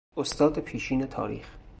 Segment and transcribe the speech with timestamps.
[0.17, 1.47] استاد پیشین تاریخ